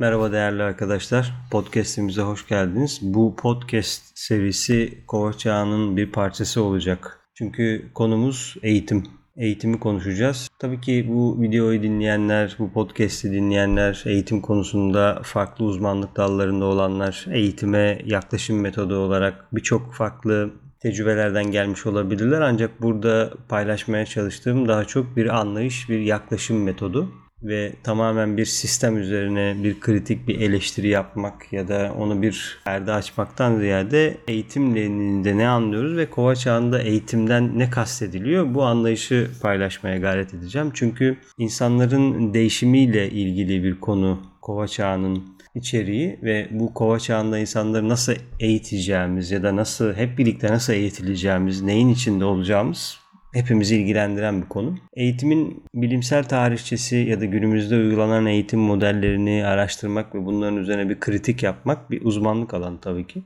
[0.00, 1.32] Merhaba değerli arkadaşlar.
[1.50, 2.98] Podcast'imize hoş geldiniz.
[3.02, 7.20] Bu podcast serisi Kova Çağı'nın bir parçası olacak.
[7.34, 9.04] Çünkü konumuz eğitim.
[9.36, 10.48] Eğitimi konuşacağız.
[10.58, 17.98] Tabii ki bu videoyu dinleyenler, bu podcast'i dinleyenler, eğitim konusunda farklı uzmanlık dallarında olanlar, eğitime
[18.04, 20.50] yaklaşım metodu olarak birçok farklı
[20.82, 22.40] tecrübelerden gelmiş olabilirler.
[22.40, 27.12] Ancak burada paylaşmaya çalıştığım daha çok bir anlayış, bir yaklaşım metodu
[27.42, 32.92] ve tamamen bir sistem üzerine bir kritik bir eleştiri yapmak ya da onu bir perde
[32.92, 40.34] açmaktan ziyade eğitimle ne anlıyoruz ve kova çağında eğitimden ne kastediliyor bu anlayışı paylaşmaya gayret
[40.34, 40.70] edeceğim.
[40.74, 45.22] Çünkü insanların değişimiyle ilgili bir konu kova çağının
[45.54, 51.62] içeriği ve bu kova çağında insanları nasıl eğiteceğimiz ya da nasıl hep birlikte nasıl eğitileceğimiz,
[51.62, 52.99] neyin içinde olacağımız
[53.32, 54.74] hepimizi ilgilendiren bir konu.
[54.94, 61.42] Eğitimin bilimsel tarihçesi ya da günümüzde uygulanan eğitim modellerini araştırmak ve bunların üzerine bir kritik
[61.42, 63.22] yapmak bir uzmanlık alanı tabii ki.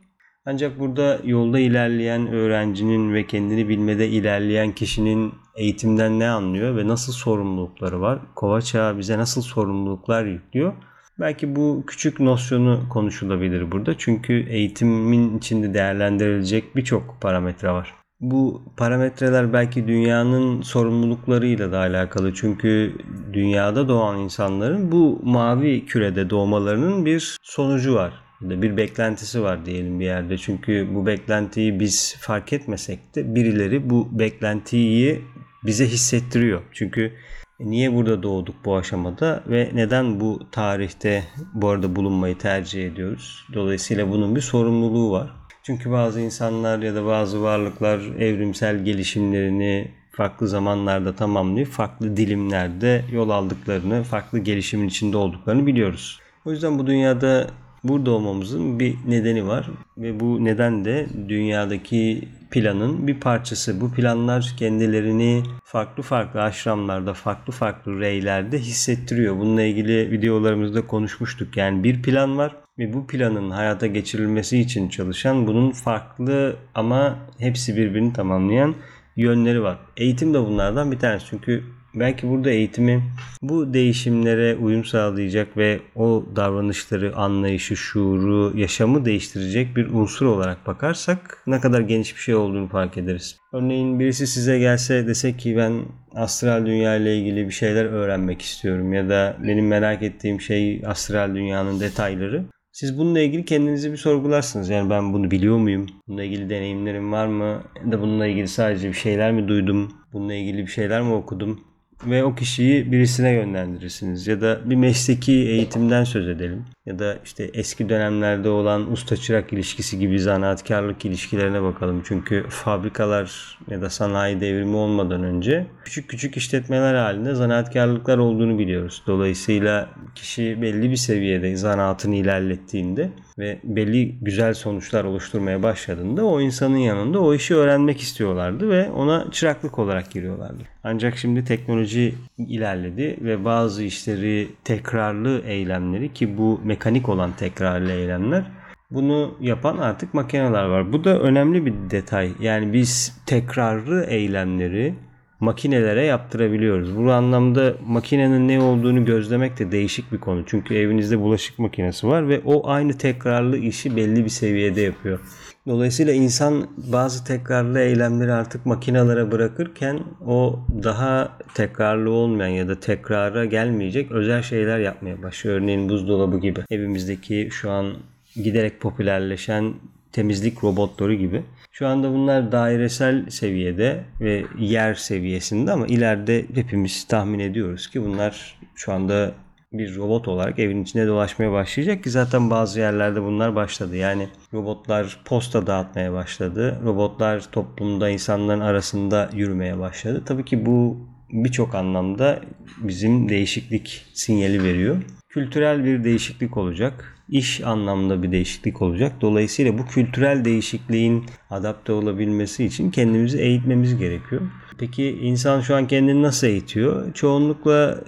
[0.47, 7.13] Ancak burada yolda ilerleyen öğrencinin ve kendini bilmede ilerleyen kişinin eğitimden ne anlıyor ve nasıl
[7.13, 8.19] sorumlulukları var?
[8.35, 10.73] Kova çağı bize nasıl sorumluluklar yüklüyor?
[11.21, 13.99] Belki bu küçük nosyonu konuşulabilir burada.
[13.99, 17.95] Çünkü eğitimin içinde değerlendirilecek birçok parametre var.
[18.31, 22.35] Bu parametreler belki dünyanın sorumluluklarıyla da alakalı.
[22.35, 22.95] Çünkü
[23.33, 28.13] dünyada doğan insanların bu mavi kürede doğmalarının bir sonucu var.
[28.41, 30.39] Bir beklentisi var diyelim bir yerde.
[30.39, 35.23] Çünkü bu beklentiyi biz fark etmesek de birileri bu beklentiyi
[35.67, 36.63] bize hissettiriyor.
[36.73, 37.13] Çünkü
[37.61, 43.45] niye burada doğduk bu aşamada ve neden bu tarihte bu arada bulunmayı tercih ediyoruz?
[43.55, 45.44] Dolayısıyla bunun bir sorumluluğu var.
[45.67, 53.31] Çünkü bazı insanlar ya da bazı varlıklar evrimsel gelişimlerini farklı zamanlarda tamamlayıp farklı dilimlerde yol
[53.31, 56.21] aldıklarını, farklı gelişimin içinde olduklarını biliyoruz.
[56.45, 57.47] O yüzden bu dünyada
[57.85, 63.81] burada olmamızın bir nedeni var ve bu neden de dünyadaki planın bir parçası.
[63.81, 69.39] Bu planlar kendilerini farklı farklı aşramlarda, farklı farklı reylerde hissettiriyor.
[69.39, 71.57] Bununla ilgili videolarımızda konuşmuştuk.
[71.57, 77.77] Yani bir plan var ve bu planın hayata geçirilmesi için çalışan bunun farklı ama hepsi
[77.77, 78.75] birbirini tamamlayan
[79.17, 79.79] yönleri var.
[79.97, 81.27] Eğitim de bunlardan bir tanesi.
[81.31, 81.65] Çünkü
[81.95, 83.03] belki burada eğitimi
[83.43, 91.43] bu değişimlere uyum sağlayacak ve o davranışları, anlayışı, şuuru, yaşamı değiştirecek bir unsur olarak bakarsak
[91.47, 93.39] ne kadar geniş bir şey olduğunu fark ederiz.
[93.53, 95.83] Örneğin birisi size gelse dese ki ben
[96.15, 101.35] astral dünya ile ilgili bir şeyler öğrenmek istiyorum ya da benim merak ettiğim şey astral
[101.35, 102.45] dünyanın detayları.
[102.75, 104.69] Siz bununla ilgili kendinizi bir sorgularsınız.
[104.69, 105.87] Yani ben bunu biliyor muyum?
[106.09, 107.63] Bununla ilgili deneyimlerim var mı?
[107.85, 109.93] Ya da bununla ilgili sadece bir şeyler mi duydum?
[110.13, 111.65] Bununla ilgili bir şeyler mi okudum?
[112.07, 114.27] Ve o kişiyi birisine yönlendirirsiniz.
[114.27, 116.65] Ya da bir mesleki eğitimden söz edelim.
[116.87, 122.03] Ya da işte eski dönemlerde olan usta çırak ilişkisi gibi zanaatkarlık ilişkilerine bakalım.
[122.05, 129.03] Çünkü fabrikalar ya da sanayi devrimi olmadan önce küçük küçük işletmeler halinde zanaatkarlıklar olduğunu biliyoruz.
[129.07, 136.77] Dolayısıyla kişi belli bir seviyede zanaatını ilerlettiğinde ve belli güzel sonuçlar oluşturmaya başladığında o insanın
[136.77, 140.74] yanında o işi öğrenmek istiyorlardı ve ona çıraklık olarak giriyorlardı.
[140.85, 148.45] Ancak şimdi teknoloji ilerledi ve bazı işleri tekrarlı eylemleri ki bu mekanik olan tekrarlı eylemler
[148.91, 150.93] bunu yapan artık makineler var.
[150.93, 152.33] Bu da önemli bir detay.
[152.41, 154.95] Yani biz tekrarlı eylemleri
[155.41, 156.97] makinelere yaptırabiliyoruz.
[156.97, 160.43] Bu anlamda makinenin ne olduğunu gözlemek de değişik bir konu.
[160.47, 165.21] Çünkü evinizde bulaşık makinesi var ve o aynı tekrarlı işi belli bir seviyede yapıyor.
[165.67, 173.45] Dolayısıyla insan bazı tekrarlı eylemleri artık makinelere bırakırken o daha tekrarlı olmayan ya da tekrara
[173.45, 175.57] gelmeyecek özel şeyler yapmaya başlıyor.
[175.57, 176.61] Örneğin buzdolabı gibi.
[176.71, 177.95] Evimizdeki şu an
[178.37, 179.75] giderek popülerleşen
[180.13, 181.43] temizlik robotları gibi.
[181.73, 188.59] Şu anda bunlar dairesel seviyede ve yer seviyesinde ama ileride hepimiz tahmin ediyoruz ki bunlar
[188.75, 189.33] şu anda
[189.79, 193.97] bir robot olarak evin içinde dolaşmaya başlayacak ki zaten bazı yerlerde bunlar başladı.
[193.97, 196.81] Yani robotlar posta dağıtmaya başladı.
[196.85, 200.23] Robotlar toplumda insanların arasında yürümeye başladı.
[200.27, 200.97] Tabii ki bu
[201.31, 202.41] birçok anlamda
[202.79, 204.97] bizim değişiklik sinyali veriyor.
[205.29, 209.13] Kültürel bir değişiklik olacak iş anlamda bir değişiklik olacak.
[209.21, 214.43] Dolayısıyla bu kültürel değişikliğin adapte olabilmesi için kendimizi eğitmemiz gerekiyor.
[214.79, 217.15] Peki insan şu an kendini nasıl eğitiyor?
[217.15, 218.05] Çoğunlukla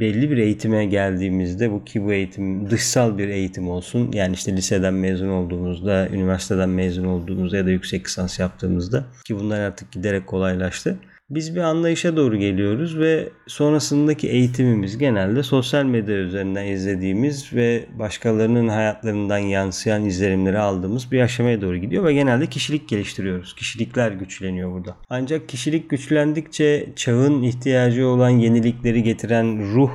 [0.00, 4.12] belli bir eğitime geldiğimizde bu ki bu eğitim dışsal bir eğitim olsun.
[4.12, 9.60] Yani işte liseden mezun olduğumuzda, üniversiteden mezun olduğumuzda ya da yüksek lisans yaptığımızda ki bunlar
[9.60, 10.98] artık giderek kolaylaştı.
[11.30, 18.68] Biz bir anlayışa doğru geliyoruz ve sonrasındaki eğitimimiz genelde sosyal medya üzerinden izlediğimiz ve başkalarının
[18.68, 23.54] hayatlarından yansıyan izlenimleri aldığımız bir aşamaya doğru gidiyor ve genelde kişilik geliştiriyoruz.
[23.54, 24.96] Kişilikler güçleniyor burada.
[25.10, 29.90] Ancak kişilik güçlendikçe çağın ihtiyacı olan yenilikleri getiren ruh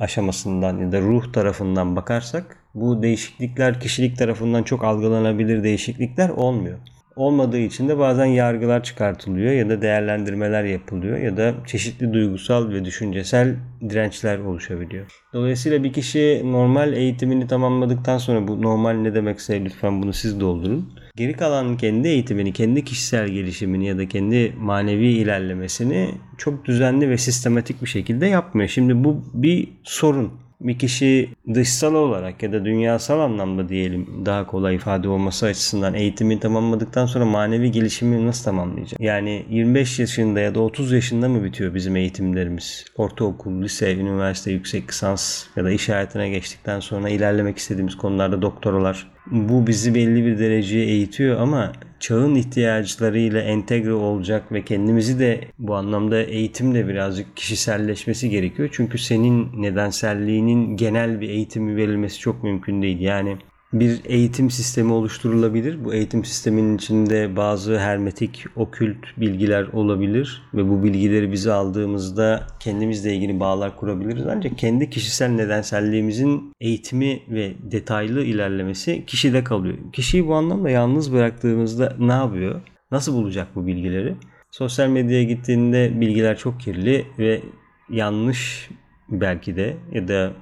[0.00, 6.78] aşamasından ya da ruh tarafından bakarsak bu değişiklikler kişilik tarafından çok algılanabilir değişiklikler olmuyor
[7.18, 12.84] olmadığı için de bazen yargılar çıkartılıyor ya da değerlendirmeler yapılıyor ya da çeşitli duygusal ve
[12.84, 13.56] düşüncesel
[13.88, 15.06] dirençler oluşabiliyor.
[15.32, 20.92] Dolayısıyla bir kişi normal eğitimini tamamladıktan sonra bu normal ne demekse lütfen bunu siz doldurun.
[21.16, 27.18] Geri kalan kendi eğitimini, kendi kişisel gelişimini ya da kendi manevi ilerlemesini çok düzenli ve
[27.18, 28.68] sistematik bir şekilde yapmıyor.
[28.68, 34.74] Şimdi bu bir sorun bir kişi dışsal olarak ya da dünyasal anlamda diyelim daha kolay
[34.74, 39.00] ifade olması açısından eğitimi tamamladıktan sonra manevi gelişimi nasıl tamamlayacak?
[39.00, 42.84] Yani 25 yaşında ya da 30 yaşında mı bitiyor bizim eğitimlerimiz?
[42.96, 49.10] Ortaokul, lise, üniversite, yüksek lisans ya da iş hayatına geçtikten sonra ilerlemek istediğimiz konularda doktoralar.
[49.26, 55.74] Bu bizi belli bir dereceye eğitiyor ama çağın ihtiyaçlarıyla entegre olacak ve kendimizi de bu
[55.74, 58.68] anlamda eğitimle birazcık kişiselleşmesi gerekiyor.
[58.72, 63.00] Çünkü senin nedenselliğinin genel bir eğitimi verilmesi çok mümkün değil.
[63.00, 63.36] Yani
[63.72, 65.84] bir eğitim sistemi oluşturulabilir.
[65.84, 73.14] Bu eğitim sisteminin içinde bazı hermetik, okült bilgiler olabilir ve bu bilgileri bize aldığımızda kendimizle
[73.14, 74.26] ilgili bağlar kurabiliriz.
[74.26, 79.76] Ancak kendi kişisel nedenselliğimizin eğitimi ve detaylı ilerlemesi kişide kalıyor.
[79.92, 82.60] Kişiyi bu anlamda yalnız bıraktığımızda ne yapıyor?
[82.90, 84.14] Nasıl bulacak bu bilgileri?
[84.50, 87.42] Sosyal medyaya gittiğinde bilgiler çok kirli ve
[87.90, 88.70] yanlış
[89.08, 90.32] belki de ya da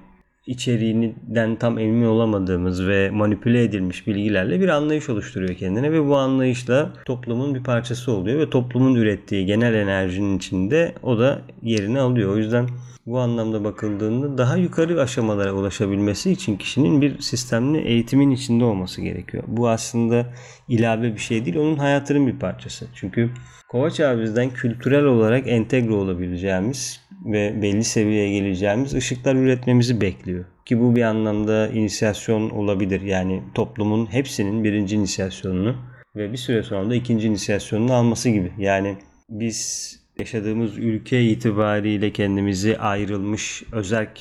[0.47, 6.93] içeriğinden tam emin olamadığımız ve manipüle edilmiş bilgilerle bir anlayış oluşturuyor kendine ve bu anlayışla
[7.05, 12.33] toplumun bir parçası oluyor ve toplumun ürettiği genel enerjinin içinde o da yerini alıyor.
[12.33, 12.69] O yüzden
[13.07, 19.45] bu anlamda bakıldığında daha yukarı aşamalara ulaşabilmesi için kişinin bir sistemli eğitimin içinde olması gerekiyor.
[19.47, 20.27] Bu aslında
[20.69, 22.87] ilave bir şey değil, onun hayatının bir parçası.
[22.95, 23.31] Çünkü
[23.69, 30.45] Kovaç abimizden kültürel olarak entegre olabileceğimiz ve belli seviyeye geleceğimiz ışıklar üretmemizi bekliyor.
[30.65, 33.01] Ki bu bir anlamda inisiyasyon olabilir.
[33.01, 35.77] Yani toplumun hepsinin birinci inisiyasyonunu
[36.17, 38.53] ve bir süre sonra da ikinci inisiyasyonunu alması gibi.
[38.59, 38.97] Yani
[39.31, 44.21] biz yaşadığımız ülke itibariyle kendimizi ayrılmış, özerk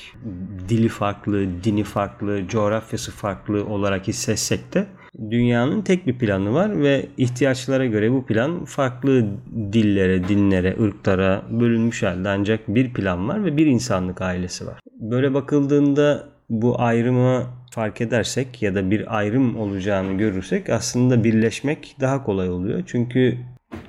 [0.69, 4.85] dili farklı, dini farklı, coğrafyası farklı olarak hissetsek de
[5.31, 9.25] dünyanın tek bir planı var ve ihtiyaçlara göre bu plan farklı
[9.73, 14.79] dillere, dinlere, ırklara bölünmüş halde ancak bir plan var ve bir insanlık ailesi var.
[14.99, 22.23] Böyle bakıldığında bu ayrımı fark edersek ya da bir ayrım olacağını görürsek aslında birleşmek daha
[22.23, 22.83] kolay oluyor.
[22.85, 23.37] Çünkü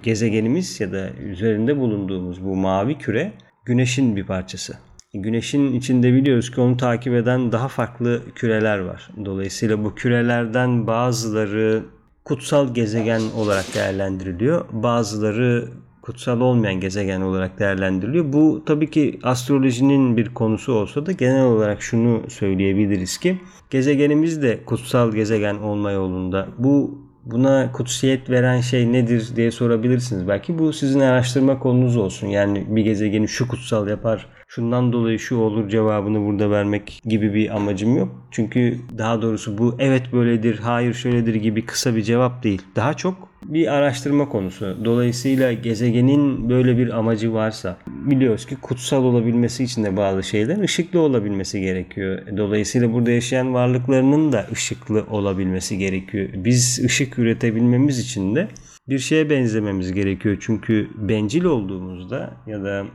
[0.02, 3.32] gezegenimiz ya da üzerinde bulunduğumuz bu mavi küre
[3.64, 4.85] güneşin bir parçası.
[5.22, 9.10] Güneşin içinde biliyoruz ki onu takip eden daha farklı küreler var.
[9.24, 11.82] Dolayısıyla bu kürelerden bazıları
[12.24, 14.64] kutsal gezegen olarak değerlendiriliyor.
[14.72, 15.68] Bazıları
[16.02, 18.32] kutsal olmayan gezegen olarak değerlendiriliyor.
[18.32, 23.38] Bu tabii ki astrolojinin bir konusu olsa da genel olarak şunu söyleyebiliriz ki
[23.70, 26.48] gezegenimiz de kutsal gezegen olma yolunda.
[26.58, 30.28] Bu buna kutsiyet veren şey nedir diye sorabilirsiniz.
[30.28, 32.26] Belki bu sizin araştırma konunuz olsun.
[32.26, 34.26] Yani bir gezegeni şu kutsal yapar,
[34.56, 38.08] şundan dolayı şu olur cevabını burada vermek gibi bir amacım yok.
[38.30, 42.62] Çünkü daha doğrusu bu evet böyledir, hayır şöyledir gibi kısa bir cevap değil.
[42.76, 44.76] Daha çok bir araştırma konusu.
[44.84, 51.00] Dolayısıyla gezegenin böyle bir amacı varsa biliyoruz ki kutsal olabilmesi için de bazı şeyler ışıklı
[51.00, 52.22] olabilmesi gerekiyor.
[52.36, 56.28] Dolayısıyla burada yaşayan varlıklarının da ışıklı olabilmesi gerekiyor.
[56.34, 58.48] Biz ışık üretebilmemiz için de
[58.88, 60.36] bir şeye benzememiz gerekiyor.
[60.40, 62.86] Çünkü bencil olduğumuzda ya da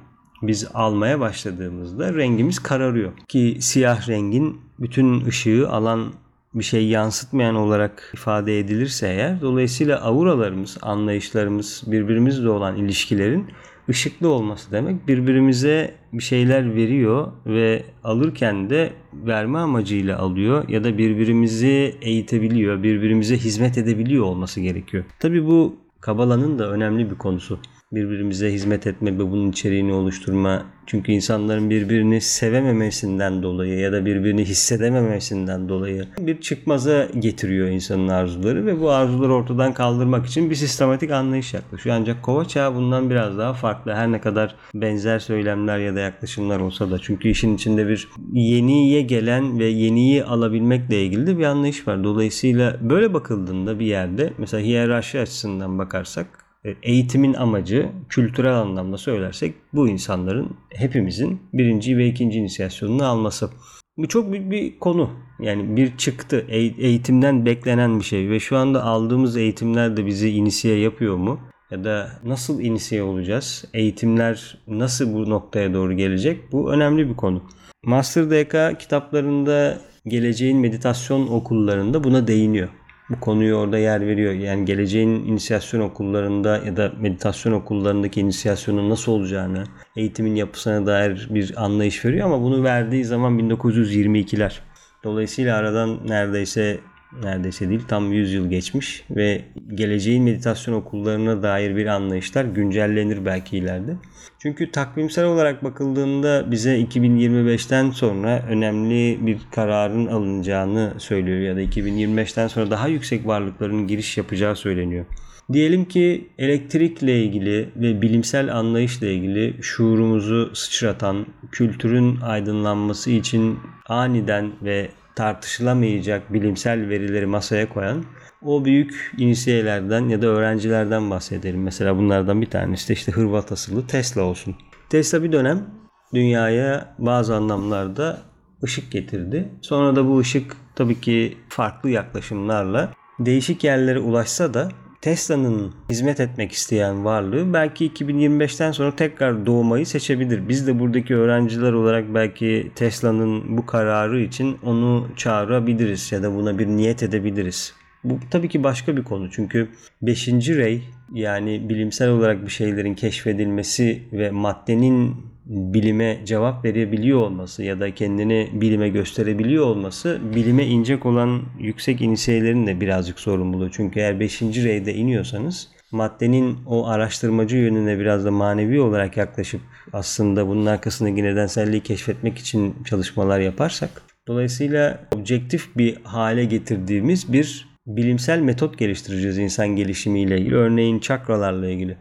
[0.42, 3.12] biz almaya başladığımızda rengimiz kararıyor.
[3.28, 6.14] Ki siyah rengin bütün ışığı alan
[6.54, 13.48] bir şey yansıtmayan olarak ifade edilirse eğer dolayısıyla auralarımız, anlayışlarımız, birbirimizle olan ilişkilerin
[13.90, 15.08] ışıklı olması demek.
[15.08, 23.38] Birbirimize bir şeyler veriyor ve alırken de verme amacıyla alıyor ya da birbirimizi eğitebiliyor, birbirimize
[23.38, 25.04] hizmet edebiliyor olması gerekiyor.
[25.20, 27.60] Tabi bu Kabala'nın da önemli bir konusu
[27.92, 30.66] birbirimize hizmet etme ve bunun içeriğini oluşturma.
[30.86, 38.66] Çünkü insanların birbirini sevememesinden dolayı ya da birbirini hissedememesinden dolayı bir çıkmaza getiriyor insanın arzuları
[38.66, 41.96] ve bu arzuları ortadan kaldırmak için bir sistematik anlayış yaklaşıyor.
[41.96, 43.94] Ancak kova çağı bundan biraz daha farklı.
[43.94, 47.00] Her ne kadar benzer söylemler ya da yaklaşımlar olsa da.
[47.00, 52.04] Çünkü işin içinde bir yeniye gelen ve yeniyi alabilmekle ilgili de bir anlayış var.
[52.04, 56.51] Dolayısıyla böyle bakıldığında bir yerde mesela hiyerarşi açısından bakarsak
[56.84, 63.50] eğitimin amacı kültürel anlamda söylersek bu insanların hepimizin birinci ve ikinci inisiyasyonunu alması.
[63.98, 65.10] Bu çok büyük bir konu.
[65.40, 66.46] Yani bir çıktı.
[66.50, 71.40] Eğitimden beklenen bir şey ve şu anda aldığımız eğitimler de bizi inisiye yapıyor mu?
[71.72, 73.66] Ya da nasıl inisiye olacağız?
[73.74, 76.52] Eğitimler nasıl bu noktaya doğru gelecek?
[76.52, 77.44] Bu önemli bir konu.
[77.86, 82.70] Master DK kitaplarında geleceğin meditasyon okullarında buna değiniyor
[83.12, 84.34] bu konuyu orada yer veriyor.
[84.34, 89.64] Yani geleceğin inisiyasyon okullarında ya da meditasyon okullarındaki inisiyasyonun nasıl olacağını,
[89.96, 94.60] eğitimin yapısına dair bir anlayış veriyor ama bunu verdiği zaman 1922'ler.
[95.04, 96.80] Dolayısıyla aradan neredeyse
[97.24, 99.42] neredeyse değil tam 100 yıl geçmiş ve
[99.76, 103.96] geleceğin meditasyon okullarına dair bir anlayışlar güncellenir belki ileride.
[104.40, 112.48] Çünkü takvimsel olarak bakıldığında bize 2025'ten sonra önemli bir kararın alınacağını söylüyor ya da 2025'ten
[112.48, 115.06] sonra daha yüksek varlıkların giriş yapacağı söyleniyor.
[115.54, 124.90] Diyelim ki elektrikle ilgili ve bilimsel anlayışla ilgili şuurumuzu sıçratan, kültürün aydınlanması için aniden ve
[125.16, 128.06] tartışılamayacak bilimsel verileri masaya koyan
[128.42, 131.64] o büyük inisiyelerden ya da öğrencilerden bahsedelim.
[131.64, 134.56] Mesela bunlardan bir tanesi de işte Hırvat asıllı Tesla olsun.
[134.90, 135.66] Tesla bir dönem
[136.14, 138.22] dünyaya bazı anlamlarda
[138.64, 139.50] ışık getirdi.
[139.62, 144.70] Sonra da bu ışık tabii ki farklı yaklaşımlarla değişik yerlere ulaşsa da
[145.02, 150.48] Tesla'nın hizmet etmek isteyen varlığı belki 2025'ten sonra tekrar doğmayı seçebilir.
[150.48, 156.60] Biz de buradaki öğrenciler olarak belki Tesla'nın bu kararı için onu çağırabiliriz ya da buna
[156.60, 157.74] bir niyet edebiliriz.
[158.04, 159.70] Bu tabii ki başka bir konu çünkü
[160.02, 160.28] 5.
[160.28, 167.94] rey yani bilimsel olarak bir şeylerin keşfedilmesi ve maddenin bilime cevap verebiliyor olması ya da
[167.96, 173.72] kendini bilime gösterebiliyor olması bilime inecek olan yüksek inisiyelerin de birazcık sorumluluğu.
[173.72, 174.42] Çünkü eğer 5.
[174.42, 179.62] reyde iniyorsanız maddenin o araştırmacı yönüne biraz da manevi olarak yaklaşıp
[179.94, 183.90] aslında bunun arkasındaki nedenselliği keşfetmek için çalışmalar yaparsak
[184.28, 190.56] dolayısıyla objektif bir hale getirdiğimiz bir bilimsel metot geliştireceğiz insan gelişimiyle ilgili.
[190.56, 191.98] Örneğin çakralarla ilgili.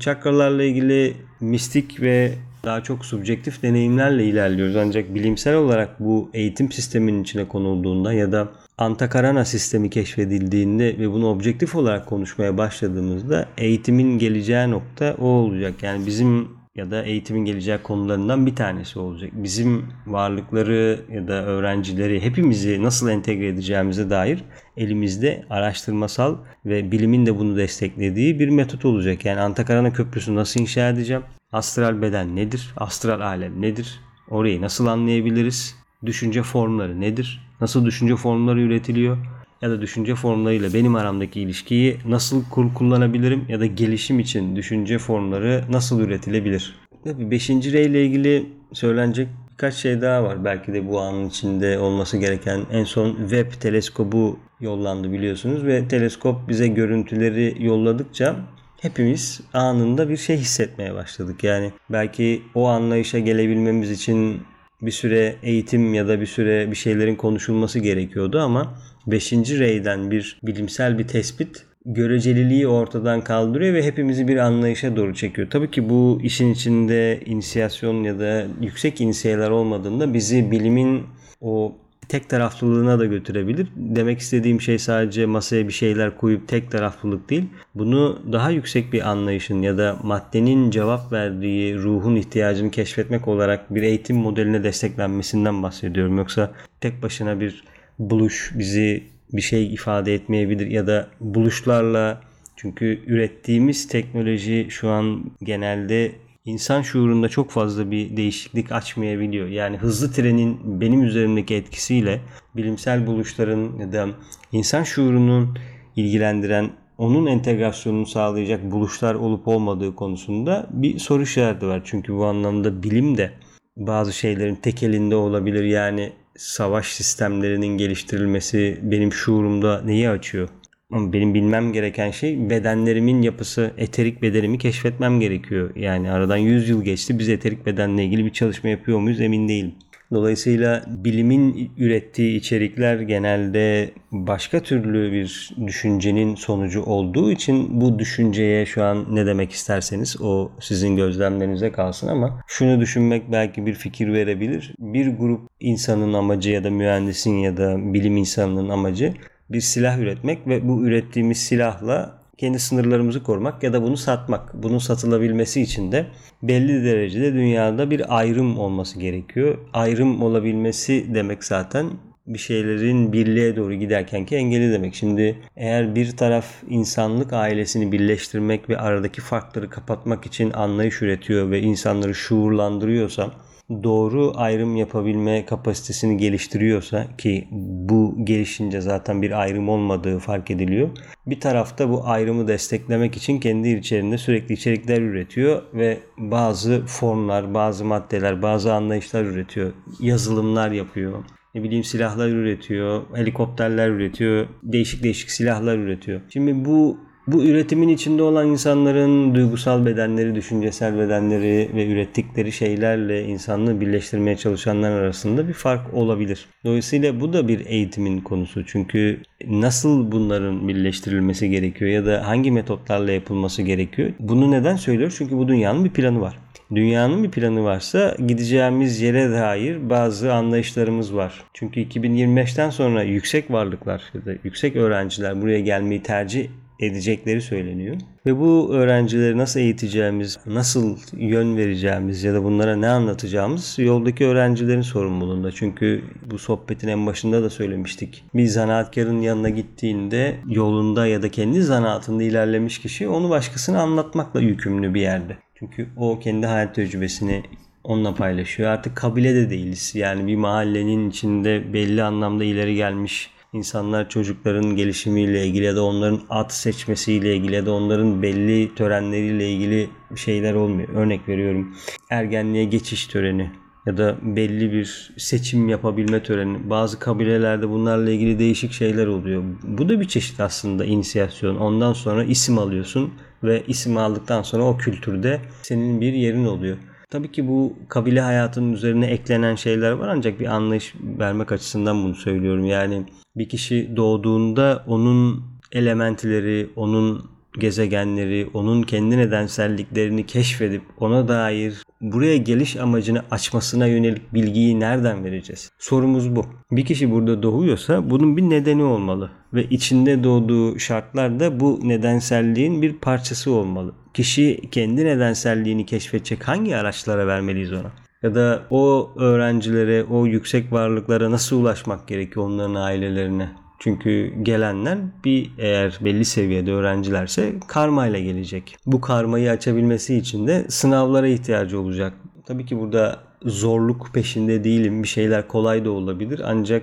[0.00, 2.32] Çakralarla ilgili mistik ve
[2.64, 4.76] daha çok subjektif deneyimlerle ilerliyoruz.
[4.76, 11.30] Ancak bilimsel olarak bu eğitim sisteminin içine konulduğunda ya da Antakarana sistemi keşfedildiğinde ve bunu
[11.30, 15.82] objektif olarak konuşmaya başladığımızda eğitimin geleceği nokta o olacak.
[15.82, 19.30] Yani bizim ya da eğitimin geleceği konularından bir tanesi olacak.
[19.34, 24.44] Bizim varlıkları ya da öğrencileri hepimizi nasıl entegre edeceğimize dair
[24.76, 29.24] elimizde araştırmasal ve bilimin de bunu desteklediği bir metot olacak.
[29.24, 31.22] Yani Antakarana Köprüsü nasıl inşa edeceğim?
[31.54, 32.74] Astral beden nedir?
[32.76, 34.00] Astral alem nedir?
[34.30, 35.76] Orayı nasıl anlayabiliriz?
[36.06, 37.46] Düşünce formları nedir?
[37.60, 39.16] Nasıl düşünce formları üretiliyor?
[39.62, 42.44] Ya da düşünce formlarıyla benim aramdaki ilişkiyi nasıl
[42.74, 43.44] kullanabilirim?
[43.48, 46.74] Ya da gelişim için düşünce formları nasıl üretilebilir?
[47.04, 47.50] Tabii 5.
[47.50, 50.44] rey ile ilgili söylenecek birkaç şey daha var.
[50.44, 56.48] Belki de bu anın içinde olması gereken en son web teleskobu yollandı biliyorsunuz ve teleskop
[56.48, 58.36] bize görüntüleri yolladıkça
[58.84, 61.44] hepimiz anında bir şey hissetmeye başladık.
[61.44, 64.42] Yani belki o anlayışa gelebilmemiz için
[64.82, 68.74] bir süre eğitim ya da bir süre bir şeylerin konuşulması gerekiyordu ama
[69.06, 69.32] 5.
[69.32, 75.50] reyden bir bilimsel bir tespit göreceliliği ortadan kaldırıyor ve hepimizi bir anlayışa doğru çekiyor.
[75.50, 81.02] Tabii ki bu işin içinde inisiyasyon ya da yüksek inisiyeler olmadığında bizi bilimin
[81.40, 81.76] o
[82.08, 83.68] tek taraflılığına da götürebilir.
[83.76, 87.44] Demek istediğim şey sadece masaya bir şeyler koyup tek taraflılık değil.
[87.74, 93.82] Bunu daha yüksek bir anlayışın ya da maddenin cevap verdiği ruhun ihtiyacını keşfetmek olarak bir
[93.82, 96.18] eğitim modeline desteklenmesinden bahsediyorum.
[96.18, 97.64] Yoksa tek başına bir
[97.98, 102.20] buluş bizi bir şey ifade etmeyebilir ya da buluşlarla
[102.56, 106.12] çünkü ürettiğimiz teknoloji şu an genelde
[106.44, 109.48] insan şuurunda çok fazla bir değişiklik açmayabiliyor.
[109.48, 112.20] Yani hızlı trenin benim üzerimdeki etkisiyle
[112.56, 114.08] bilimsel buluşların ya da
[114.52, 115.58] insan şuurunun
[115.96, 121.82] ilgilendiren onun entegrasyonunu sağlayacak buluşlar olup olmadığı konusunda bir soru işareti var.
[121.84, 123.32] Çünkü bu anlamda bilim de
[123.76, 125.64] bazı şeylerin tek elinde olabilir.
[125.64, 130.48] Yani savaş sistemlerinin geliştirilmesi benim şuurumda neyi açıyor?
[130.94, 135.70] Benim bilmem gereken şey bedenlerimin yapısı, eterik bedenimi keşfetmem gerekiyor.
[135.76, 137.18] Yani aradan 100 yıl geçti.
[137.18, 139.74] Biz eterik bedenle ilgili bir çalışma yapıyor muyuz emin değilim.
[140.12, 148.84] Dolayısıyla bilimin ürettiği içerikler genelde başka türlü bir düşüncenin sonucu olduğu için bu düşünceye şu
[148.84, 154.74] an ne demek isterseniz o sizin gözlemlerinize kalsın ama şunu düşünmek belki bir fikir verebilir.
[154.78, 159.14] Bir grup insanın amacı ya da mühendisin ya da bilim insanının amacı
[159.50, 164.62] bir silah üretmek ve bu ürettiğimiz silahla kendi sınırlarımızı korumak ya da bunu satmak.
[164.62, 166.06] Bunun satılabilmesi için de
[166.42, 169.58] belli derecede dünyada bir ayrım olması gerekiyor.
[169.72, 171.90] Ayrım olabilmesi demek zaten
[172.26, 174.94] bir şeylerin birliğe doğru giderkenki engeli demek.
[174.94, 181.60] Şimdi eğer bir taraf insanlık ailesini birleştirmek ve aradaki farkları kapatmak için anlayış üretiyor ve
[181.60, 183.30] insanları şuurlandırıyorsa
[183.70, 190.88] doğru ayrım yapabilme kapasitesini geliştiriyorsa ki bu gelişince zaten bir ayrım olmadığı fark ediliyor.
[191.26, 197.84] Bir tarafta bu ayrımı desteklemek için kendi içerisinde sürekli içerikler üretiyor ve bazı formlar, bazı
[197.84, 199.72] maddeler, bazı anlayışlar üretiyor.
[200.00, 206.20] Yazılımlar yapıyor ne bileyim silahlar üretiyor, helikopterler üretiyor, değişik değişik silahlar üretiyor.
[206.28, 213.80] Şimdi bu bu üretimin içinde olan insanların duygusal bedenleri, düşüncesel bedenleri ve ürettikleri şeylerle insanlığı
[213.80, 216.46] birleştirmeye çalışanlar arasında bir fark olabilir.
[216.64, 218.66] Dolayısıyla bu da bir eğitimin konusu.
[218.66, 224.10] Çünkü nasıl bunların birleştirilmesi gerekiyor ya da hangi metotlarla yapılması gerekiyor?
[224.20, 225.14] Bunu neden söylüyor?
[225.18, 226.38] Çünkü bu dünyanın bir planı var.
[226.74, 231.44] Dünyanın bir planı varsa gideceğimiz yere dair bazı anlayışlarımız var.
[231.54, 236.48] Çünkü 2025'ten sonra yüksek varlıklar ya da yüksek öğrenciler buraya gelmeyi tercih
[236.80, 237.96] edecekleri söyleniyor.
[238.26, 244.82] Ve bu öğrencileri nasıl eğiteceğimiz, nasıl yön vereceğimiz ya da bunlara ne anlatacağımız yoldaki öğrencilerin
[244.82, 245.52] sorumluluğunda.
[245.52, 248.24] Çünkü bu sohbetin en başında da söylemiştik.
[248.34, 254.94] Bir zanaatkarın yanına gittiğinde yolunda ya da kendi zanaatında ilerlemiş kişi onu başkasına anlatmakla yükümlü
[254.94, 255.36] bir yerde.
[255.58, 257.42] Çünkü o kendi hayat tecrübesini
[257.84, 258.70] onunla paylaşıyor.
[258.70, 259.94] Artık kabile de değiliz.
[259.94, 266.20] Yani bir mahallenin içinde belli anlamda ileri gelmiş insanlar çocukların gelişimiyle ilgili ya da onların
[266.30, 270.88] at seçmesiyle ilgili ya da onların belli törenleriyle ilgili şeyler olmuyor.
[270.88, 271.76] Örnek veriyorum
[272.10, 273.50] ergenliğe geçiş töreni
[273.86, 276.70] ya da belli bir seçim yapabilme töreni.
[276.70, 279.42] Bazı kabilelerde bunlarla ilgili değişik şeyler oluyor.
[279.62, 281.56] Bu da bir çeşit aslında inisiyasyon.
[281.56, 286.76] Ondan sonra isim alıyorsun ve isim aldıktan sonra o kültürde senin bir yerin oluyor.
[287.10, 292.14] Tabii ki bu kabile hayatının üzerine eklenen şeyler var ancak bir anlayış vermek açısından bunu
[292.14, 292.64] söylüyorum.
[292.64, 293.02] Yani
[293.36, 302.76] bir kişi doğduğunda onun elementleri, onun gezegenleri, onun kendi nedenselliklerini keşfedip ona dair buraya geliş
[302.76, 305.70] amacını açmasına yönelik bilgiyi nereden vereceğiz?
[305.78, 306.44] Sorumuz bu.
[306.70, 312.82] Bir kişi burada doğuyorsa bunun bir nedeni olmalı ve içinde doğduğu şartlar da bu nedenselliğin
[312.82, 313.92] bir parçası olmalı.
[314.14, 317.92] Kişi kendi nedenselliğini keşfedecek hangi araçlara vermeliyiz ona?
[318.22, 323.48] Ya da o öğrencilere, o yüksek varlıklara nasıl ulaşmak gerekiyor onların ailelerine?
[323.78, 328.76] Çünkü gelenler bir eğer belli seviyede öğrencilerse karmayla gelecek.
[328.86, 332.12] Bu karmayı açabilmesi için de sınavlara ihtiyacı olacak.
[332.46, 335.02] Tabii ki burada zorluk peşinde değilim.
[335.02, 336.40] Bir şeyler kolay da olabilir.
[336.44, 336.82] Ancak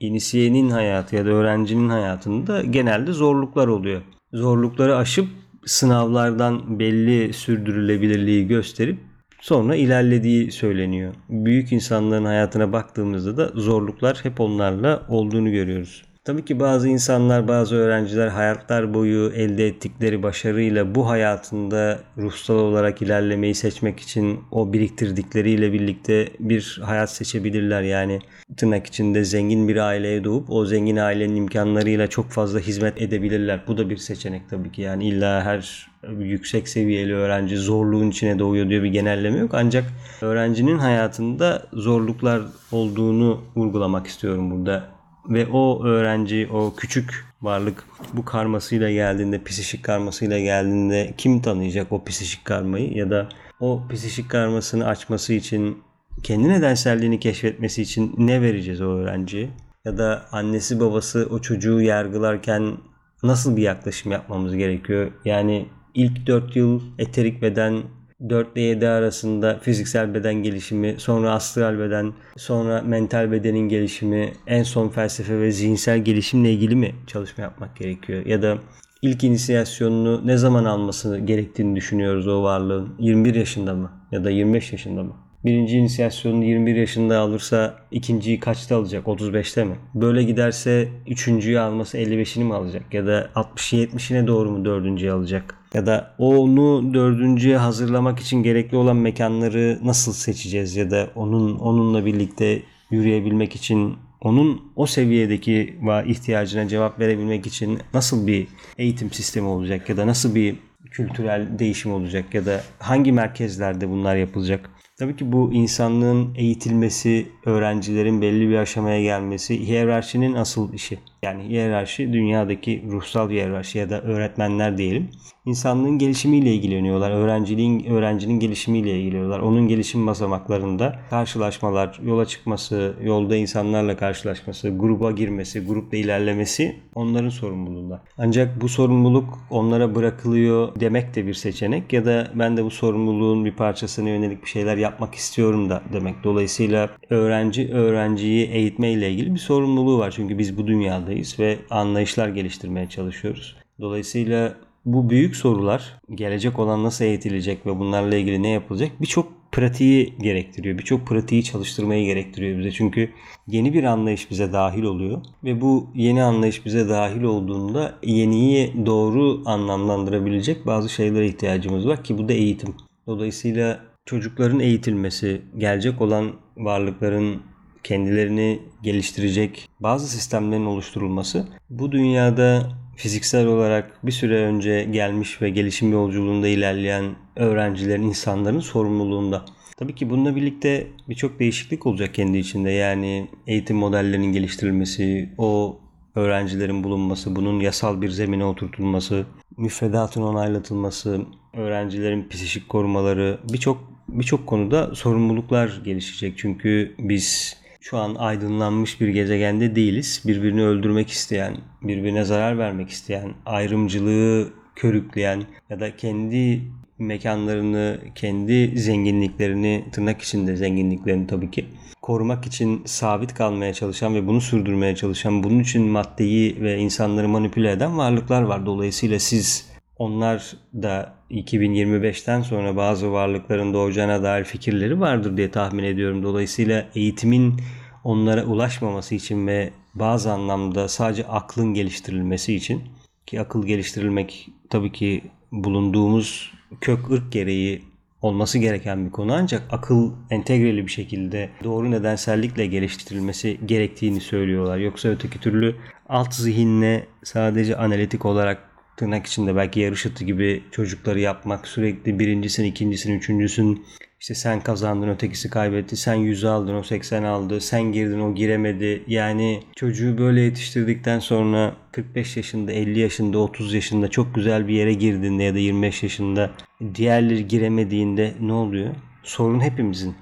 [0.00, 4.02] inisiyenin hayatı ya da öğrencinin hayatında genelde zorluklar oluyor.
[4.32, 5.28] Zorlukları aşıp
[5.66, 8.98] sınavlardan belli sürdürülebilirliği gösterip
[9.40, 11.14] sonra ilerlediği söyleniyor.
[11.28, 16.04] Büyük insanların hayatına baktığımızda da zorluklar hep onlarla olduğunu görüyoruz.
[16.24, 23.02] Tabii ki bazı insanlar, bazı öğrenciler hayatlar boyu elde ettikleri başarıyla bu hayatında ruhsal olarak
[23.02, 27.82] ilerlemeyi seçmek için o biriktirdikleriyle birlikte bir hayat seçebilirler.
[27.82, 28.18] Yani
[28.56, 33.60] tırnak içinde zengin bir aileye doğup o zengin ailenin imkanlarıyla çok fazla hizmet edebilirler.
[33.66, 34.82] Bu da bir seçenek tabii ki.
[34.82, 39.50] Yani illa her yüksek seviyeli öğrenci zorluğun içine doğuyor diye bir genelleme yok.
[39.54, 39.84] Ancak
[40.20, 44.91] öğrencinin hayatında zorluklar olduğunu vurgulamak istiyorum burada
[45.28, 52.04] ve o öğrenci, o küçük varlık bu karmasıyla geldiğinde, psişik karmasıyla geldiğinde kim tanıyacak o
[52.04, 53.28] psişik karmayı ya da
[53.60, 55.78] o psişik karmasını açması için
[56.22, 59.50] kendi nedenselliğini keşfetmesi için ne vereceğiz o öğrenciye?
[59.84, 62.76] Ya da annesi babası o çocuğu yargılarken
[63.22, 65.12] nasıl bir yaklaşım yapmamız gerekiyor?
[65.24, 67.82] Yani ilk 4 yıl eterik beden
[68.28, 74.62] 4 ile 7 arasında fiziksel beden gelişimi, sonra astral beden, sonra mental bedenin gelişimi, en
[74.62, 78.26] son felsefe ve zihinsel gelişimle ilgili mi çalışma yapmak gerekiyor?
[78.26, 78.58] Ya da
[79.02, 82.94] ilk inisiyasyonunu ne zaman alması gerektiğini düşünüyoruz o varlığın?
[82.98, 83.90] 21 yaşında mı?
[84.12, 85.12] Ya da 25 yaşında mı?
[85.44, 89.06] Birinci inisiyasyonunu 21 yaşında alırsa ikinciyi kaçta alacak?
[89.06, 89.76] 35'te mi?
[89.94, 92.94] Böyle giderse üçüncüyü alması 55'ini mi alacak?
[92.94, 95.61] Ya da 60-70'ine doğru mu dördüncüyü alacak?
[95.74, 100.76] Ya da onu dördüncüye hazırlamak için gerekli olan mekanları nasıl seçeceğiz?
[100.76, 108.26] Ya da onun onunla birlikte yürüyebilmek için onun o seviyedeki ihtiyacına cevap verebilmek için nasıl
[108.26, 108.46] bir
[108.78, 110.56] eğitim sistemi olacak ya da nasıl bir
[110.90, 114.70] kültürel değişim olacak ya da hangi merkezlerde bunlar yapılacak?
[114.98, 120.98] Tabii ki bu insanlığın eğitilmesi, öğrencilerin belli bir aşamaya gelmesi hiyerarşinin asıl işi.
[121.22, 125.10] Yani hiyerarşi dünyadaki ruhsal hiyerarşi ya da öğretmenler diyelim.
[125.46, 127.10] İnsanlığın gelişimiyle ilgileniyorlar.
[127.10, 129.40] Öğrenciliğin öğrencinin gelişimiyle ilgileniyorlar.
[129.40, 138.02] Onun gelişim basamaklarında karşılaşmalar, yola çıkması, yolda insanlarla karşılaşması, gruba girmesi, grupla ilerlemesi onların sorumluluğunda.
[138.18, 143.44] Ancak bu sorumluluk onlara bırakılıyor demek de bir seçenek ya da ben de bu sorumluluğun
[143.44, 146.24] bir parçasına yönelik bir şeyler yapmak istiyorum da demek.
[146.24, 150.10] Dolayısıyla öğrenci öğrenciyi eğitme ile ilgili bir sorumluluğu var.
[150.10, 153.56] Çünkü biz bu dünyadayız ve anlayışlar geliştirmeye çalışıyoruz.
[153.80, 160.14] Dolayısıyla bu büyük sorular gelecek olan nasıl eğitilecek ve bunlarla ilgili ne yapılacak birçok pratiği
[160.18, 160.78] gerektiriyor.
[160.78, 162.70] Birçok pratiği çalıştırmayı gerektiriyor bize.
[162.70, 163.10] Çünkü
[163.46, 169.42] yeni bir anlayış bize dahil oluyor ve bu yeni anlayış bize dahil olduğunda yeniyi doğru
[169.46, 172.74] anlamlandırabilecek bazı şeylere ihtiyacımız var ki bu da eğitim.
[173.06, 177.42] Dolayısıyla çocukların eğitilmesi, gelecek olan varlıkların
[177.84, 185.92] kendilerini geliştirecek bazı sistemlerin oluşturulması bu dünyada fiziksel olarak bir süre önce gelmiş ve gelişim
[185.92, 187.04] yolculuğunda ilerleyen
[187.36, 189.44] öğrencilerin, insanların sorumluluğunda.
[189.76, 192.70] Tabii ki bununla birlikte birçok değişiklik olacak kendi içinde.
[192.70, 195.78] Yani eğitim modellerinin geliştirilmesi, o
[196.14, 199.26] öğrencilerin bulunması, bunun yasal bir zemine oturtulması,
[199.56, 201.20] müfredatın onaylatılması,
[201.52, 206.34] öğrencilerin psikik korumaları birçok birçok konuda sorumluluklar gelişecek.
[206.36, 210.22] Çünkü biz şu an aydınlanmış bir gezegende değiliz.
[210.26, 216.62] Birbirini öldürmek isteyen, birbirine zarar vermek isteyen, ayrımcılığı körükleyen ya da kendi
[216.98, 221.66] mekanlarını, kendi zenginliklerini, tırnak içinde zenginliklerini tabii ki
[222.02, 227.70] korumak için sabit kalmaya çalışan ve bunu sürdürmeye çalışan, bunun için maddeyi ve insanları manipüle
[227.70, 228.66] eden varlıklar var.
[228.66, 236.22] Dolayısıyla siz onlar da 2025'ten sonra bazı varlıkların doğacağına dair fikirleri vardır diye tahmin ediyorum.
[236.22, 237.60] Dolayısıyla eğitimin
[238.04, 242.82] onlara ulaşmaması için ve bazı anlamda sadece aklın geliştirilmesi için
[243.26, 247.82] ki akıl geliştirilmek tabii ki bulunduğumuz kök ırk gereği
[248.22, 254.78] olması gereken bir konu ancak akıl entegreli bir şekilde doğru nedensellikle geliştirilmesi gerektiğini söylüyorlar.
[254.78, 255.76] Yoksa öteki türlü
[256.08, 262.64] alt zihinle sadece analitik olarak tırnak içinde belki yarış atı gibi çocukları yapmak sürekli birincisin,
[262.64, 263.84] ikincisin, üçüncüsün
[264.22, 265.96] işte sen kazandın ötekisi kaybetti.
[265.96, 267.60] Sen 100 aldın o 80 aldı.
[267.60, 269.02] Sen girdin o giremedi.
[269.06, 274.94] Yani çocuğu böyle yetiştirdikten sonra 45 yaşında, 50 yaşında, 30 yaşında çok güzel bir yere
[274.94, 276.50] girdiğinde ya da 25 yaşında
[276.94, 278.94] diğerleri giremediğinde ne oluyor?
[279.22, 280.14] Sorun hepimizin.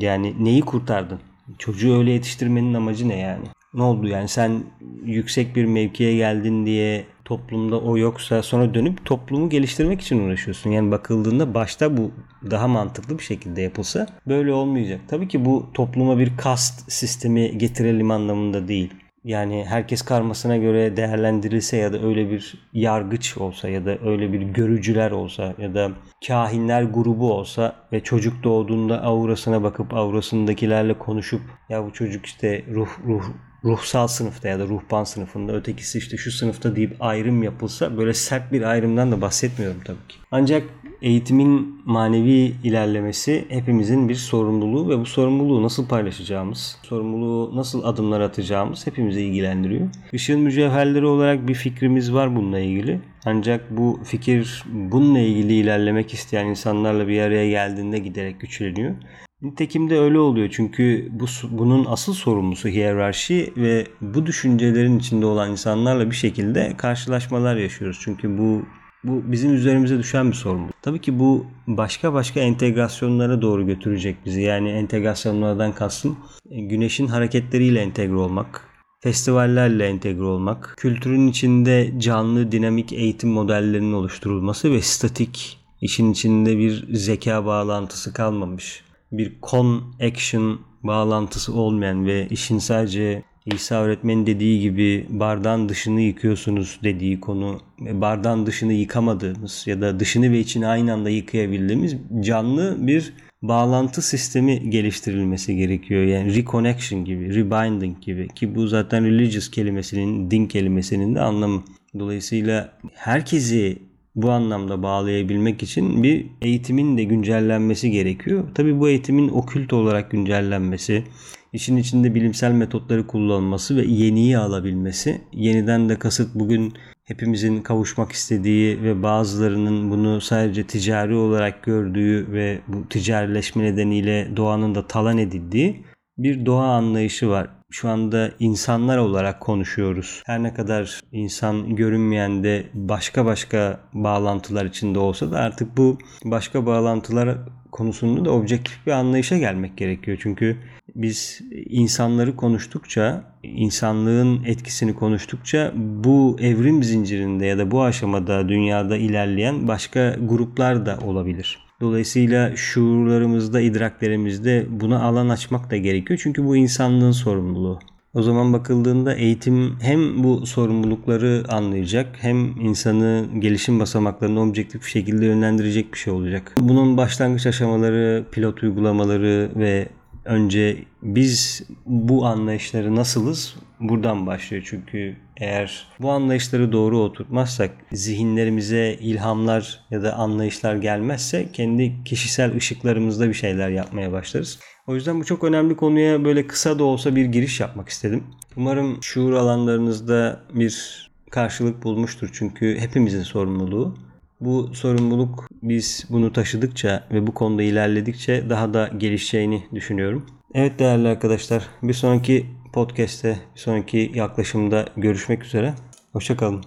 [0.00, 1.20] Yani neyi kurtardın?
[1.58, 3.44] Çocuğu öyle yetiştirmenin amacı ne yani?
[3.74, 4.62] Ne oldu yani sen
[5.04, 10.70] yüksek bir mevkiye geldin diye toplumda o yoksa sonra dönüp toplumu geliştirmek için uğraşıyorsun.
[10.70, 12.10] Yani bakıldığında başta bu
[12.50, 15.00] daha mantıklı bir şekilde yapılsa böyle olmayacak.
[15.08, 18.94] Tabii ki bu topluma bir kast sistemi getirelim anlamında değil.
[19.24, 24.40] Yani herkes karmasına göre değerlendirilse ya da öyle bir yargıç olsa ya da öyle bir
[24.40, 25.90] görücüler olsa ya da
[26.26, 32.88] kahinler grubu olsa ve çocuk doğduğunda aurasına bakıp aurasındakilerle konuşup ya bu çocuk işte ruh
[33.06, 33.24] ruh
[33.64, 38.52] ruhsal sınıfta ya da ruhban sınıfında ötekisi işte şu sınıfta deyip ayrım yapılsa böyle sert
[38.52, 40.16] bir ayrımdan da bahsetmiyorum tabii ki.
[40.30, 40.62] Ancak
[41.02, 48.86] eğitimin manevi ilerlemesi hepimizin bir sorumluluğu ve bu sorumluluğu nasıl paylaşacağımız, sorumluluğu nasıl adımlar atacağımız
[48.86, 49.88] hepimizi ilgilendiriyor.
[50.12, 53.00] Işığın mücevherleri olarak bir fikrimiz var bununla ilgili.
[53.24, 58.94] Ancak bu fikir bununla ilgili ilerlemek isteyen insanlarla bir araya geldiğinde giderek güçleniyor.
[59.42, 65.50] Nitekim de öyle oluyor çünkü bu bunun asıl sorumlusu hiyerarşi ve bu düşüncelerin içinde olan
[65.50, 67.98] insanlarla bir şekilde karşılaşmalar yaşıyoruz.
[68.02, 68.62] Çünkü bu
[69.04, 70.82] bu bizim üzerimize düşen bir sorumluluk.
[70.82, 74.42] Tabii ki bu başka başka entegrasyonlara doğru götürecek bizi.
[74.42, 76.18] Yani entegrasyonlardan kastım
[76.50, 78.68] e, güneşin hareketleriyle entegre olmak,
[79.00, 86.94] festivallerle entegre olmak, kültürün içinde canlı dinamik eğitim modellerinin oluşturulması ve statik işin içinde bir
[86.94, 95.68] zeka bağlantısı kalmamış bir con-action bağlantısı olmayan ve işin sadece İsa öğretmenin dediği gibi bardan
[95.68, 101.96] dışını yıkıyorsunuz dediği konu bardan dışını yıkamadığımız ya da dışını ve içini aynı anda yıkayabildiğimiz
[102.20, 106.02] canlı bir bağlantı sistemi geliştirilmesi gerekiyor.
[106.04, 111.62] Yani reconnection gibi, rebinding gibi ki bu zaten religious kelimesinin, din kelimesinin de anlamı.
[111.98, 113.78] Dolayısıyla herkesi
[114.14, 118.44] bu anlamda bağlayabilmek için bir eğitimin de güncellenmesi gerekiyor.
[118.54, 121.04] Tabii bu eğitimin okült olarak güncellenmesi
[121.52, 125.20] işin içinde bilimsel metotları kullanması ve yeniyi alabilmesi.
[125.32, 126.72] Yeniden de kasıt bugün
[127.04, 134.74] hepimizin kavuşmak istediği ve bazılarının bunu sadece ticari olarak gördüğü ve bu ticarileşme nedeniyle doğanın
[134.74, 135.84] da talan edildiği
[136.18, 137.61] bir doğa anlayışı var.
[137.72, 140.22] Şu anda insanlar olarak konuşuyoruz.
[140.26, 146.66] Her ne kadar insan görünmeyen de başka başka bağlantılar içinde olsa da artık bu başka
[146.66, 147.38] bağlantılar
[147.70, 150.18] konusunda da objektif bir anlayışa gelmek gerekiyor.
[150.22, 150.56] Çünkü
[150.94, 159.68] biz insanları konuştukça, insanlığın etkisini konuştukça bu evrim zincirinde ya da bu aşamada dünyada ilerleyen
[159.68, 161.58] başka gruplar da olabilir.
[161.82, 166.20] Dolayısıyla şuurlarımızda, idraklerimizde buna alan açmak da gerekiyor.
[166.22, 167.78] Çünkü bu insanlığın sorumluluğu.
[168.14, 175.26] O zaman bakıldığında eğitim hem bu sorumlulukları anlayacak hem insanı gelişim basamaklarını objektif bir şekilde
[175.26, 176.54] yönlendirecek bir şey olacak.
[176.60, 179.88] Bunun başlangıç aşamaları, pilot uygulamaları ve
[180.24, 184.62] önce biz bu anlayışları nasılız buradan başlıyor.
[184.66, 193.28] Çünkü eğer bu anlayışları doğru oturtmazsak zihinlerimize ilhamlar ya da anlayışlar gelmezse kendi kişisel ışıklarımızda
[193.28, 194.58] bir şeyler yapmaya başlarız.
[194.86, 198.24] O yüzden bu çok önemli konuya böyle kısa da olsa bir giriş yapmak istedim.
[198.56, 203.96] Umarım şuur alanlarınızda bir karşılık bulmuştur çünkü hepimizin sorumluluğu.
[204.40, 210.26] Bu sorumluluk biz bunu taşıdıkça ve bu konuda ilerledikçe daha da gelişeceğini düşünüyorum.
[210.54, 215.74] Evet değerli arkadaşlar bir sonraki podcast'te bir sonraki yaklaşımda görüşmek üzere.
[216.12, 216.64] Hoşçakalın.